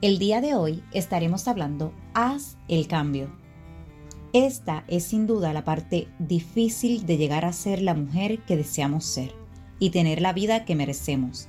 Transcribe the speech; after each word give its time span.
El 0.00 0.18
día 0.18 0.40
de 0.40 0.54
hoy 0.54 0.82
estaremos 0.92 1.48
hablando 1.48 1.94
Haz 2.14 2.58
el 2.68 2.88
cambio. 2.88 3.32
Esta 4.32 4.84
es 4.88 5.04
sin 5.04 5.26
duda 5.26 5.52
la 5.52 5.64
parte 5.64 6.08
difícil 6.18 7.06
de 7.06 7.16
llegar 7.16 7.44
a 7.44 7.52
ser 7.52 7.80
la 7.80 7.94
mujer 7.94 8.44
que 8.44 8.56
deseamos 8.56 9.04
ser 9.04 9.32
y 9.78 9.90
tener 9.90 10.20
la 10.20 10.32
vida 10.32 10.64
que 10.64 10.74
merecemos. 10.74 11.48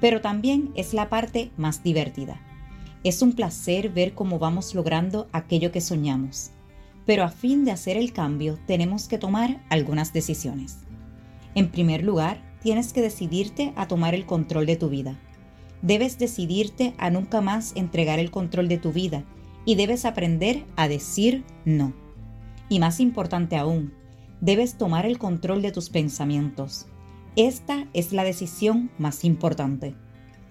Pero 0.00 0.20
también 0.20 0.70
es 0.76 0.94
la 0.94 1.10
parte 1.10 1.50
más 1.56 1.82
divertida. 1.82 2.40
Es 3.02 3.20
un 3.20 3.32
placer 3.32 3.90
ver 3.90 4.14
cómo 4.14 4.38
vamos 4.38 4.74
logrando 4.74 5.26
aquello 5.32 5.72
que 5.72 5.80
soñamos. 5.80 6.52
Pero 7.04 7.24
a 7.24 7.28
fin 7.28 7.64
de 7.64 7.72
hacer 7.72 7.96
el 7.96 8.12
cambio 8.12 8.58
tenemos 8.66 9.08
que 9.08 9.18
tomar 9.18 9.62
algunas 9.68 10.12
decisiones. 10.12 10.78
En 11.54 11.70
primer 11.70 12.02
lugar, 12.02 12.40
tienes 12.62 12.92
que 12.92 13.02
decidirte 13.02 13.74
a 13.76 13.88
tomar 13.88 14.14
el 14.14 14.24
control 14.24 14.64
de 14.64 14.76
tu 14.76 14.88
vida 14.88 15.18
Debes 15.84 16.18
decidirte 16.18 16.94
a 16.96 17.10
nunca 17.10 17.42
más 17.42 17.76
entregar 17.76 18.18
el 18.18 18.30
control 18.30 18.68
de 18.68 18.78
tu 18.78 18.90
vida 18.90 19.22
y 19.66 19.74
debes 19.74 20.06
aprender 20.06 20.64
a 20.76 20.88
decir 20.88 21.44
no. 21.66 21.92
Y 22.70 22.78
más 22.78 23.00
importante 23.00 23.58
aún, 23.58 23.92
debes 24.40 24.78
tomar 24.78 25.04
el 25.04 25.18
control 25.18 25.60
de 25.60 25.72
tus 25.72 25.90
pensamientos. 25.90 26.86
Esta 27.36 27.86
es 27.92 28.14
la 28.14 28.24
decisión 28.24 28.90
más 28.96 29.26
importante. 29.26 29.94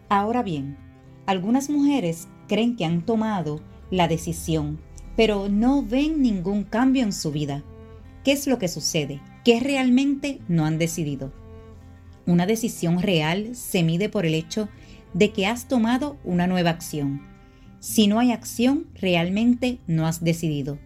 Ahora 0.07 0.43
bien, 0.43 0.77
algunas 1.25 1.67
mujeres 1.67 2.27
creen 2.47 2.75
que 2.75 2.85
han 2.85 3.03
tomado 3.03 3.59
la 3.89 4.07
decisión, 4.07 4.81
pero 5.15 5.49
no 5.49 5.81
ven 5.81 6.21
ningún 6.21 6.63
cambio 6.63 7.01
en 7.01 7.11
su 7.11 7.31
vida. 7.31 7.63
¿Qué 8.23 8.33
es 8.33 8.45
lo 8.45 8.59
que 8.59 8.67
sucede? 8.67 9.19
¿Qué 9.43 9.59
realmente 9.59 10.41
no 10.47 10.65
han 10.65 10.77
decidido? 10.77 11.33
Una 12.27 12.45
decisión 12.45 13.01
real 13.01 13.55
se 13.55 13.81
mide 13.81 14.07
por 14.07 14.27
el 14.27 14.35
hecho 14.35 14.61
de 14.65 14.82
que 15.19 15.47
has 15.47 15.67
tomado 15.67 16.17
una 16.23 16.47
nueva 16.47 16.71
acción. 16.71 17.21
Si 17.79 18.07
no 18.07 18.19
hay 18.19 18.31
acción, 18.31 18.87
realmente 18.95 19.79
no 19.87 20.07
has 20.07 20.23
decidido. 20.23 20.79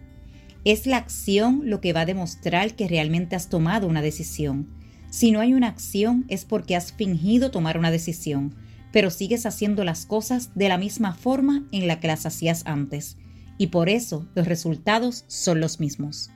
Es 0.64 0.86
la 0.86 0.96
acción 0.96 1.62
lo 1.64 1.80
que 1.80 1.92
va 1.92 2.02
a 2.02 2.06
demostrar 2.06 2.74
que 2.74 2.88
realmente 2.88 3.36
has 3.36 3.48
tomado 3.48 3.86
una 3.86 4.02
decisión. 4.02 4.68
Si 5.10 5.30
no 5.30 5.40
hay 5.40 5.54
una 5.54 5.68
acción 5.68 6.24
es 6.28 6.44
porque 6.44 6.76
has 6.76 6.92
fingido 6.92 7.50
tomar 7.50 7.78
una 7.78 7.90
decisión, 7.90 8.54
pero 8.92 9.10
sigues 9.10 9.46
haciendo 9.46 9.84
las 9.84 10.06
cosas 10.06 10.50
de 10.54 10.68
la 10.68 10.78
misma 10.78 11.14
forma 11.14 11.66
en 11.72 11.86
la 11.86 12.00
que 12.00 12.08
las 12.08 12.26
hacías 12.26 12.62
antes, 12.66 13.16
y 13.56 13.68
por 13.68 13.88
eso 13.88 14.28
los 14.34 14.46
resultados 14.46 15.24
son 15.28 15.60
los 15.60 15.80
mismos. 15.80 16.30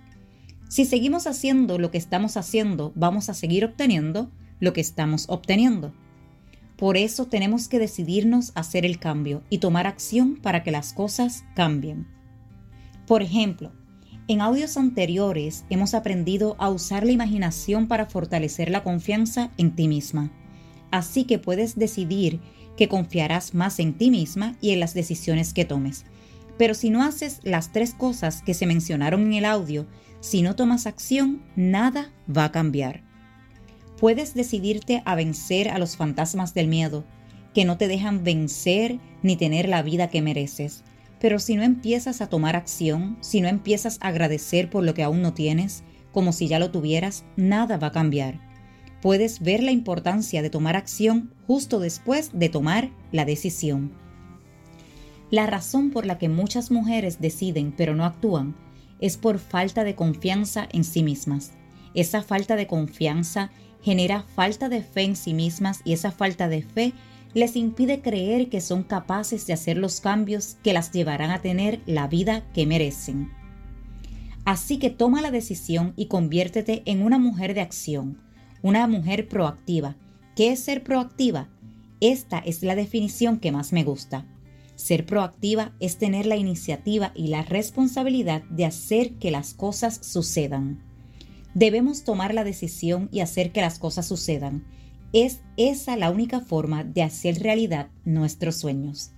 Si 0.68 0.84
seguimos 0.84 1.26
haciendo 1.26 1.78
lo 1.78 1.90
que 1.90 1.98
estamos 1.98 2.36
haciendo, 2.36 2.92
vamos 2.94 3.28
a 3.28 3.34
seguir 3.34 3.64
obteniendo 3.64 4.30
lo 4.60 4.72
que 4.72 4.80
estamos 4.80 5.26
obteniendo. 5.28 5.92
Por 6.82 6.96
eso 6.96 7.26
tenemos 7.26 7.68
que 7.68 7.78
decidirnos 7.78 8.50
a 8.56 8.60
hacer 8.62 8.84
el 8.84 8.98
cambio 8.98 9.44
y 9.48 9.58
tomar 9.58 9.86
acción 9.86 10.34
para 10.34 10.64
que 10.64 10.72
las 10.72 10.92
cosas 10.92 11.44
cambien. 11.54 12.08
Por 13.06 13.22
ejemplo, 13.22 13.70
en 14.26 14.40
audios 14.40 14.76
anteriores 14.76 15.64
hemos 15.70 15.94
aprendido 15.94 16.56
a 16.58 16.70
usar 16.70 17.06
la 17.06 17.12
imaginación 17.12 17.86
para 17.86 18.06
fortalecer 18.06 18.68
la 18.68 18.82
confianza 18.82 19.52
en 19.58 19.76
ti 19.76 19.86
misma. 19.86 20.32
Así 20.90 21.22
que 21.22 21.38
puedes 21.38 21.78
decidir 21.78 22.40
que 22.76 22.88
confiarás 22.88 23.54
más 23.54 23.78
en 23.78 23.96
ti 23.96 24.10
misma 24.10 24.56
y 24.60 24.72
en 24.72 24.80
las 24.80 24.92
decisiones 24.92 25.54
que 25.54 25.64
tomes. 25.64 26.04
Pero 26.58 26.74
si 26.74 26.90
no 26.90 27.04
haces 27.04 27.38
las 27.44 27.70
tres 27.70 27.94
cosas 27.94 28.42
que 28.42 28.54
se 28.54 28.66
mencionaron 28.66 29.22
en 29.26 29.34
el 29.34 29.44
audio, 29.44 29.86
si 30.18 30.42
no 30.42 30.56
tomas 30.56 30.88
acción, 30.88 31.44
nada 31.54 32.10
va 32.28 32.46
a 32.46 32.50
cambiar 32.50 33.11
puedes 34.02 34.34
decidirte 34.34 35.00
a 35.04 35.14
vencer 35.14 35.68
a 35.68 35.78
los 35.78 35.96
fantasmas 35.96 36.54
del 36.54 36.66
miedo, 36.66 37.04
que 37.54 37.64
no 37.64 37.76
te 37.78 37.86
dejan 37.86 38.24
vencer 38.24 38.98
ni 39.22 39.36
tener 39.36 39.68
la 39.68 39.80
vida 39.80 40.10
que 40.10 40.20
mereces. 40.20 40.82
Pero 41.20 41.38
si 41.38 41.54
no 41.54 41.62
empiezas 41.62 42.20
a 42.20 42.26
tomar 42.26 42.56
acción, 42.56 43.16
si 43.20 43.40
no 43.40 43.46
empiezas 43.46 43.98
a 44.00 44.08
agradecer 44.08 44.68
por 44.68 44.82
lo 44.82 44.92
que 44.92 45.04
aún 45.04 45.22
no 45.22 45.34
tienes, 45.34 45.84
como 46.10 46.32
si 46.32 46.48
ya 46.48 46.58
lo 46.58 46.72
tuvieras, 46.72 47.22
nada 47.36 47.76
va 47.76 47.86
a 47.86 47.92
cambiar. 47.92 48.40
Puedes 49.00 49.38
ver 49.38 49.62
la 49.62 49.70
importancia 49.70 50.42
de 50.42 50.50
tomar 50.50 50.74
acción 50.74 51.32
justo 51.46 51.78
después 51.78 52.30
de 52.32 52.48
tomar 52.48 52.90
la 53.12 53.24
decisión. 53.24 53.92
La 55.30 55.46
razón 55.46 55.92
por 55.92 56.06
la 56.06 56.18
que 56.18 56.28
muchas 56.28 56.72
mujeres 56.72 57.20
deciden 57.20 57.70
pero 57.70 57.94
no 57.94 58.04
actúan 58.04 58.56
es 59.00 59.16
por 59.16 59.38
falta 59.38 59.84
de 59.84 59.94
confianza 59.94 60.66
en 60.72 60.82
sí 60.82 61.04
mismas. 61.04 61.52
Esa 61.94 62.22
falta 62.22 62.56
de 62.56 62.66
confianza 62.66 63.52
genera 63.82 64.22
falta 64.22 64.68
de 64.68 64.82
fe 64.82 65.02
en 65.02 65.16
sí 65.16 65.34
mismas 65.34 65.80
y 65.84 65.92
esa 65.92 66.10
falta 66.10 66.48
de 66.48 66.62
fe 66.62 66.92
les 67.34 67.56
impide 67.56 68.02
creer 68.02 68.48
que 68.48 68.60
son 68.60 68.82
capaces 68.82 69.46
de 69.46 69.52
hacer 69.52 69.76
los 69.76 70.00
cambios 70.00 70.56
que 70.62 70.72
las 70.72 70.92
llevarán 70.92 71.30
a 71.30 71.40
tener 71.40 71.80
la 71.86 72.06
vida 72.06 72.44
que 72.52 72.66
merecen. 72.66 73.30
Así 74.44 74.78
que 74.78 74.90
toma 74.90 75.22
la 75.22 75.30
decisión 75.30 75.94
y 75.96 76.06
conviértete 76.06 76.82
en 76.84 77.02
una 77.02 77.18
mujer 77.18 77.54
de 77.54 77.60
acción, 77.60 78.18
una 78.60 78.86
mujer 78.86 79.28
proactiva. 79.28 79.96
¿Qué 80.36 80.52
es 80.52 80.60
ser 80.60 80.82
proactiva? 80.82 81.48
Esta 82.00 82.38
es 82.38 82.62
la 82.62 82.74
definición 82.74 83.38
que 83.38 83.52
más 83.52 83.72
me 83.72 83.84
gusta. 83.84 84.26
Ser 84.74 85.06
proactiva 85.06 85.72
es 85.78 85.98
tener 85.98 86.26
la 86.26 86.36
iniciativa 86.36 87.12
y 87.14 87.28
la 87.28 87.42
responsabilidad 87.42 88.42
de 88.44 88.64
hacer 88.66 89.14
que 89.14 89.30
las 89.30 89.54
cosas 89.54 90.00
sucedan. 90.02 90.82
Debemos 91.54 92.04
tomar 92.04 92.32
la 92.32 92.44
decisión 92.44 93.08
y 93.12 93.20
hacer 93.20 93.52
que 93.52 93.60
las 93.60 93.78
cosas 93.78 94.06
sucedan. 94.06 94.64
Es 95.12 95.40
esa 95.58 95.96
la 95.96 96.10
única 96.10 96.40
forma 96.40 96.82
de 96.82 97.02
hacer 97.02 97.42
realidad 97.42 97.88
nuestros 98.04 98.56
sueños. 98.56 99.10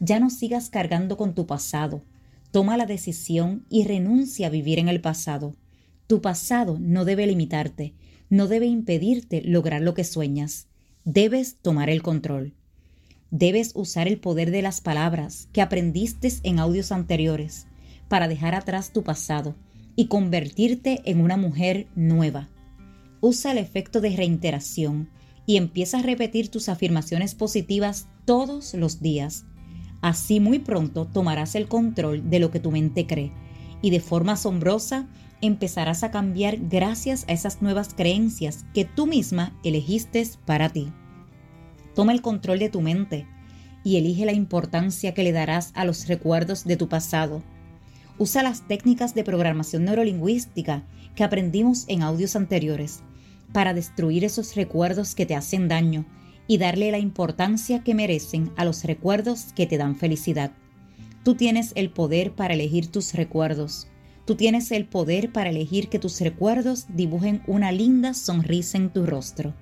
Ya 0.00 0.18
no 0.18 0.30
sigas 0.30 0.70
cargando 0.70 1.18
con 1.18 1.34
tu 1.34 1.46
pasado. 1.46 2.02
Toma 2.50 2.78
la 2.78 2.86
decisión 2.86 3.66
y 3.68 3.84
renuncia 3.84 4.46
a 4.46 4.50
vivir 4.50 4.78
en 4.78 4.88
el 4.88 5.02
pasado. 5.02 5.54
Tu 6.06 6.22
pasado 6.22 6.78
no 6.80 7.04
debe 7.04 7.26
limitarte, 7.26 7.94
no 8.30 8.48
debe 8.48 8.66
impedirte 8.66 9.42
lograr 9.42 9.82
lo 9.82 9.92
que 9.92 10.04
sueñas. 10.04 10.68
Debes 11.04 11.56
tomar 11.60 11.90
el 11.90 12.02
control. 12.02 12.54
Debes 13.30 13.72
usar 13.74 14.08
el 14.08 14.18
poder 14.18 14.50
de 14.50 14.62
las 14.62 14.80
palabras 14.80 15.48
que 15.52 15.60
aprendiste 15.60 16.32
en 16.42 16.58
audios 16.58 16.92
anteriores 16.92 17.66
para 18.08 18.28
dejar 18.28 18.54
atrás 18.54 18.92
tu 18.92 19.02
pasado 19.02 19.54
y 19.96 20.06
convertirte 20.06 21.02
en 21.04 21.20
una 21.20 21.36
mujer 21.36 21.86
nueva. 21.94 22.48
Usa 23.20 23.52
el 23.52 23.58
efecto 23.58 24.00
de 24.00 24.16
reiteración 24.16 25.10
y 25.46 25.56
empieza 25.56 25.98
a 25.98 26.02
repetir 26.02 26.48
tus 26.48 26.68
afirmaciones 26.68 27.34
positivas 27.34 28.08
todos 28.24 28.74
los 28.74 29.00
días. 29.00 29.44
Así 30.00 30.40
muy 30.40 30.58
pronto 30.58 31.06
tomarás 31.06 31.54
el 31.54 31.68
control 31.68 32.28
de 32.30 32.40
lo 32.40 32.50
que 32.50 32.60
tu 32.60 32.70
mente 32.70 33.06
cree 33.06 33.32
y 33.82 33.90
de 33.90 34.00
forma 34.00 34.32
asombrosa 34.32 35.08
empezarás 35.40 36.04
a 36.04 36.10
cambiar 36.10 36.56
gracias 36.56 37.24
a 37.28 37.32
esas 37.32 37.62
nuevas 37.62 37.94
creencias 37.94 38.64
que 38.74 38.84
tú 38.84 39.06
misma 39.06 39.58
elegiste 39.64 40.26
para 40.46 40.68
ti. 40.68 40.92
Toma 41.94 42.12
el 42.12 42.22
control 42.22 42.58
de 42.60 42.68
tu 42.68 42.80
mente 42.80 43.26
y 43.84 43.96
elige 43.96 44.24
la 44.24 44.32
importancia 44.32 45.14
que 45.14 45.24
le 45.24 45.32
darás 45.32 45.72
a 45.74 45.84
los 45.84 46.06
recuerdos 46.06 46.64
de 46.64 46.76
tu 46.76 46.88
pasado 46.88 47.42
Usa 48.18 48.42
las 48.42 48.66
técnicas 48.68 49.14
de 49.14 49.24
programación 49.24 49.84
neurolingüística 49.84 50.84
que 51.14 51.24
aprendimos 51.24 51.84
en 51.88 52.02
audios 52.02 52.36
anteriores 52.36 53.00
para 53.52 53.74
destruir 53.74 54.24
esos 54.24 54.54
recuerdos 54.54 55.14
que 55.14 55.26
te 55.26 55.34
hacen 55.34 55.68
daño 55.68 56.04
y 56.46 56.58
darle 56.58 56.90
la 56.90 56.98
importancia 56.98 57.82
que 57.82 57.94
merecen 57.94 58.50
a 58.56 58.64
los 58.64 58.84
recuerdos 58.84 59.52
que 59.54 59.66
te 59.66 59.78
dan 59.78 59.96
felicidad. 59.96 60.52
Tú 61.24 61.34
tienes 61.34 61.72
el 61.74 61.90
poder 61.90 62.32
para 62.32 62.54
elegir 62.54 62.88
tus 62.88 63.14
recuerdos. 63.14 63.86
Tú 64.26 64.34
tienes 64.34 64.70
el 64.72 64.86
poder 64.86 65.32
para 65.32 65.50
elegir 65.50 65.88
que 65.88 65.98
tus 65.98 66.20
recuerdos 66.20 66.86
dibujen 66.88 67.42
una 67.46 67.72
linda 67.72 68.14
sonrisa 68.14 68.78
en 68.78 68.90
tu 68.90 69.06
rostro. 69.06 69.54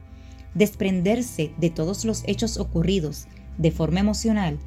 Desprenderse 0.54 1.52
de 1.58 1.70
todos 1.70 2.04
los 2.04 2.24
hechos 2.26 2.56
ocurridos 2.58 3.26
de 3.58 3.70
forma 3.70 4.00
emocional 4.00 4.58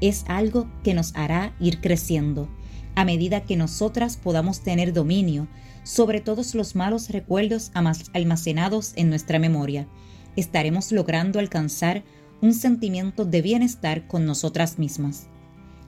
es 0.00 0.24
algo 0.28 0.68
que 0.82 0.94
nos 0.94 1.14
hará 1.14 1.54
ir 1.60 1.80
creciendo 1.80 2.48
a 2.94 3.04
medida 3.04 3.44
que 3.44 3.56
nosotras 3.56 4.16
podamos 4.16 4.60
tener 4.60 4.92
dominio 4.92 5.48
sobre 5.82 6.20
todos 6.20 6.54
los 6.54 6.74
malos 6.74 7.10
recuerdos 7.10 7.70
almacenados 8.12 8.92
en 8.96 9.08
nuestra 9.08 9.38
memoria, 9.38 9.88
estaremos 10.36 10.92
logrando 10.92 11.38
alcanzar 11.38 12.04
un 12.40 12.54
sentimiento 12.54 13.24
de 13.24 13.42
bienestar 13.42 14.06
con 14.06 14.24
nosotras 14.24 14.78
mismas. 14.78 15.28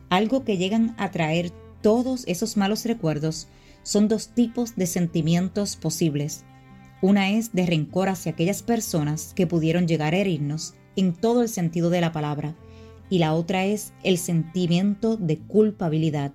Algo 0.09 0.45
que 0.45 0.59
llegan 0.59 0.95
a 0.99 1.11
traer 1.11 1.51
todos 1.81 2.25
esos 2.27 2.57
malos 2.57 2.85
recuerdos 2.85 3.49
son 3.83 4.09
dos 4.09 4.29
tipos 4.29 4.77
de 4.77 4.87
sentimientos 4.87 5.77
posibles. 5.77 6.45
Una 7.01 7.31
es 7.31 7.53
de 7.53 7.67
rencor 7.67 8.09
hacia 8.09 8.33
aquellas 8.33 8.63
personas 8.63 9.33
que 9.35 9.47
pudieron 9.47 9.89
llegar 9.89 10.15
a 10.15 10.19
herirnos 10.19 10.75
en 10.95 11.15
todo 11.15 11.43
el 11.43 11.49
sentido 11.49 11.91
de 11.91 12.01
la 12.01 12.13
palabra, 12.13 12.55
y 13.11 13.19
la 13.19 13.35
otra 13.35 13.65
es 13.65 13.93
el 14.05 14.19
sentimiento 14.19 15.17
de 15.17 15.39
culpabilidad, 15.39 16.33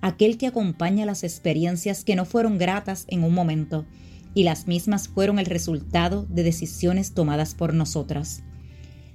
aquel 0.00 0.38
que 0.38 0.46
acompaña 0.46 1.06
las 1.06 1.24
experiencias 1.24 2.04
que 2.04 2.16
no 2.16 2.24
fueron 2.24 2.58
gratas 2.58 3.04
en 3.08 3.24
un 3.24 3.34
momento, 3.34 3.86
y 4.34 4.44
las 4.44 4.66
mismas 4.66 5.08
fueron 5.08 5.38
el 5.38 5.46
resultado 5.46 6.26
de 6.28 6.42
decisiones 6.42 7.14
tomadas 7.14 7.54
por 7.54 7.74
nosotras. 7.74 8.42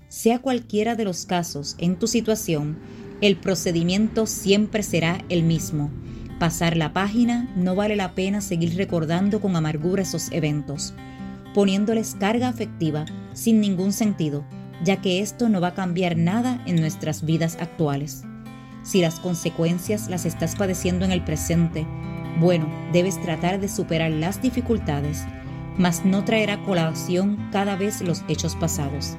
Sea 0.09 0.39
cualquiera 0.39 0.95
de 0.95 1.05
los 1.05 1.25
casos 1.25 1.75
en 1.79 1.97
tu 1.97 2.07
situación, 2.07 2.77
el 3.21 3.37
procedimiento 3.37 4.27
siempre 4.27 4.83
será 4.83 5.23
el 5.29 5.43
mismo. 5.43 5.89
Pasar 6.39 6.75
la 6.75 6.91
página 6.91 7.51
no 7.55 7.75
vale 7.75 7.95
la 7.95 8.13
pena 8.13 8.41
seguir 8.41 8.75
recordando 8.75 9.39
con 9.39 9.55
amargura 9.55 10.03
esos 10.03 10.31
eventos, 10.31 10.93
poniéndoles 11.53 12.15
carga 12.15 12.49
afectiva 12.49 13.05
sin 13.33 13.61
ningún 13.61 13.93
sentido, 13.93 14.45
ya 14.83 15.01
que 15.01 15.21
esto 15.21 15.47
no 15.47 15.61
va 15.61 15.69
a 15.69 15.75
cambiar 15.75 16.17
nada 16.17 16.61
en 16.65 16.75
nuestras 16.75 17.25
vidas 17.25 17.57
actuales. 17.59 18.23
Si 18.85 19.01
las 19.01 19.19
consecuencias 19.19 20.09
las 20.09 20.25
estás 20.25 20.55
padeciendo 20.55 21.05
en 21.05 21.11
el 21.11 21.23
presente, 21.23 21.87
bueno, 22.39 22.69
debes 22.93 23.19
tratar 23.19 23.59
de 23.59 23.67
superar 23.67 24.11
las 24.11 24.43
dificultades, 24.43 25.25
mas 25.75 26.05
no 26.05 26.23
traer 26.23 26.51
a 26.51 26.63
colación 26.63 27.49
cada 27.51 27.75
vez 27.75 28.01
los 28.01 28.23
hechos 28.27 28.55
pasados. 28.55 29.17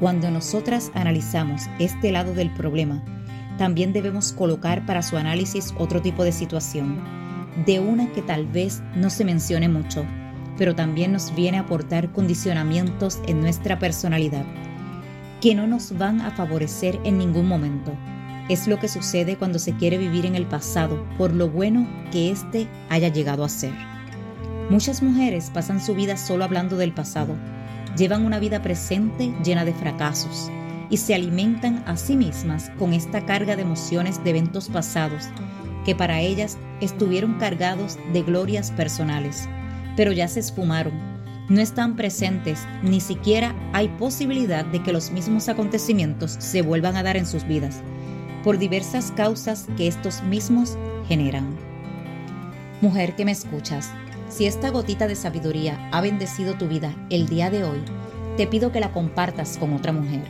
Cuando 0.00 0.32
nosotras 0.32 0.90
analizamos 0.94 1.62
este 1.78 2.10
lado 2.10 2.34
del 2.34 2.52
problema, 2.54 3.04
también 3.56 3.92
debemos 3.92 4.32
colocar 4.32 4.84
para 4.84 5.02
su 5.02 5.16
análisis 5.16 5.72
otro 5.78 6.02
tipo 6.02 6.24
de 6.24 6.32
situación, 6.32 6.98
de 7.64 7.78
una 7.78 8.12
que 8.12 8.20
tal 8.20 8.46
vez 8.48 8.82
no 8.96 9.10
se 9.10 9.24
mencione 9.24 9.68
mucho, 9.68 10.04
pero 10.58 10.74
también 10.74 11.12
nos 11.12 11.32
viene 11.36 11.58
a 11.58 11.62
aportar 11.62 12.10
condicionamientos 12.10 13.20
en 13.28 13.40
nuestra 13.40 13.78
personalidad, 13.78 14.44
que 15.40 15.54
no 15.54 15.68
nos 15.68 15.96
van 15.96 16.20
a 16.20 16.32
favorecer 16.32 16.98
en 17.04 17.16
ningún 17.16 17.46
momento. 17.46 17.96
Es 18.48 18.68
lo 18.68 18.78
que 18.78 18.88
sucede 18.88 19.36
cuando 19.36 19.58
se 19.58 19.74
quiere 19.74 19.98
vivir 19.98 20.24
en 20.24 20.36
el 20.36 20.46
pasado 20.46 21.04
por 21.18 21.32
lo 21.32 21.48
bueno 21.48 21.88
que 22.12 22.30
éste 22.30 22.68
haya 22.88 23.08
llegado 23.08 23.42
a 23.44 23.48
ser. 23.48 23.72
Muchas 24.70 25.02
mujeres 25.02 25.50
pasan 25.52 25.80
su 25.80 25.94
vida 25.94 26.16
solo 26.16 26.44
hablando 26.44 26.76
del 26.76 26.92
pasado, 26.92 27.34
llevan 27.96 28.24
una 28.24 28.38
vida 28.38 28.62
presente 28.62 29.32
llena 29.44 29.64
de 29.64 29.72
fracasos 29.72 30.50
y 30.90 30.98
se 30.98 31.14
alimentan 31.14 31.82
a 31.86 31.96
sí 31.96 32.16
mismas 32.16 32.70
con 32.78 32.92
esta 32.92 33.26
carga 33.26 33.56
de 33.56 33.62
emociones 33.62 34.22
de 34.22 34.30
eventos 34.30 34.68
pasados 34.68 35.24
que 35.84 35.96
para 35.96 36.20
ellas 36.20 36.58
estuvieron 36.80 37.34
cargados 37.38 37.98
de 38.12 38.22
glorias 38.22 38.70
personales, 38.72 39.48
pero 39.96 40.12
ya 40.12 40.28
se 40.28 40.40
esfumaron, 40.40 40.94
no 41.48 41.60
están 41.60 41.94
presentes, 41.94 42.60
ni 42.82 43.00
siquiera 43.00 43.54
hay 43.72 43.88
posibilidad 43.88 44.64
de 44.64 44.82
que 44.82 44.92
los 44.92 45.10
mismos 45.12 45.48
acontecimientos 45.48 46.36
se 46.38 46.62
vuelvan 46.62 46.96
a 46.96 47.04
dar 47.04 47.16
en 47.16 47.26
sus 47.26 47.46
vidas, 47.46 47.82
por 48.46 48.58
diversas 48.58 49.10
causas 49.10 49.66
que 49.76 49.88
estos 49.88 50.22
mismos 50.22 50.78
generan. 51.08 51.56
Mujer 52.80 53.16
que 53.16 53.24
me 53.24 53.32
escuchas, 53.32 53.90
si 54.28 54.46
esta 54.46 54.70
gotita 54.70 55.08
de 55.08 55.16
sabiduría 55.16 55.90
ha 55.90 56.00
bendecido 56.00 56.54
tu 56.54 56.68
vida 56.68 56.94
el 57.10 57.26
día 57.26 57.50
de 57.50 57.64
hoy, 57.64 57.82
te 58.36 58.46
pido 58.46 58.70
que 58.70 58.78
la 58.78 58.92
compartas 58.92 59.58
con 59.58 59.72
otra 59.72 59.90
mujer 59.90 60.22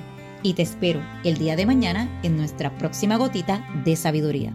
y 0.42 0.54
te 0.54 0.62
espero 0.62 1.02
el 1.24 1.36
día 1.36 1.56
de 1.56 1.66
mañana 1.66 2.08
en 2.22 2.38
nuestra 2.38 2.78
próxima 2.78 3.18
gotita 3.18 3.68
de 3.84 3.94
sabiduría. 3.96 4.54